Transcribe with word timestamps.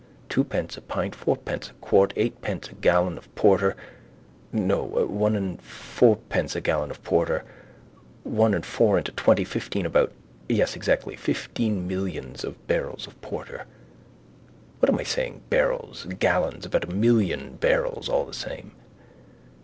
Twopence 0.29 0.77
a 0.77 0.81
pint, 0.81 1.13
fourpence 1.13 1.69
a 1.69 1.73
quart, 1.73 2.11
eightpence 2.15 2.69
a 2.69 2.73
gallon 2.73 3.19
of 3.19 3.35
porter, 3.35 3.75
no, 4.51 4.81
one 4.83 5.35
and 5.35 5.61
fourpence 5.61 6.55
a 6.55 6.59
gallon 6.59 6.89
of 6.89 7.03
porter. 7.03 7.43
One 8.23 8.55
and 8.55 8.65
four 8.65 8.97
into 8.97 9.11
twenty: 9.11 9.43
fifteen 9.43 9.85
about. 9.85 10.11
Yes, 10.49 10.75
exactly. 10.75 11.15
Fifteen 11.15 11.87
millions 11.87 12.43
of 12.43 12.65
barrels 12.65 13.05
of 13.05 13.21
porter. 13.21 13.67
What 14.79 14.89
am 14.89 14.97
I 14.97 15.03
saying 15.03 15.41
barrels? 15.51 16.07
Gallons. 16.17 16.65
About 16.65 16.85
a 16.85 16.95
million 16.95 17.57
barrels 17.57 18.09
all 18.09 18.25
the 18.25 18.33
same. 18.33 18.71